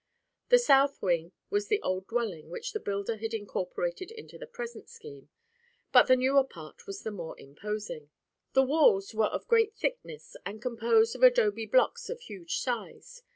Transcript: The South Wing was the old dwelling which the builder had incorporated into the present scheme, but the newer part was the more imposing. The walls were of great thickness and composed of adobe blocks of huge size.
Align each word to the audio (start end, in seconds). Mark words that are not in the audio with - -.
The 0.49 0.57
South 0.57 0.99
Wing 1.03 1.31
was 1.51 1.67
the 1.67 1.79
old 1.83 2.07
dwelling 2.07 2.49
which 2.49 2.73
the 2.73 2.79
builder 2.79 3.17
had 3.17 3.35
incorporated 3.35 4.09
into 4.09 4.39
the 4.39 4.47
present 4.47 4.89
scheme, 4.89 5.29
but 5.91 6.07
the 6.07 6.15
newer 6.15 6.43
part 6.43 6.87
was 6.87 7.03
the 7.03 7.11
more 7.11 7.39
imposing. 7.39 8.09
The 8.53 8.63
walls 8.63 9.13
were 9.13 9.25
of 9.27 9.47
great 9.47 9.75
thickness 9.75 10.35
and 10.43 10.59
composed 10.59 11.15
of 11.15 11.21
adobe 11.21 11.67
blocks 11.67 12.09
of 12.09 12.19
huge 12.21 12.57
size. 12.57 13.21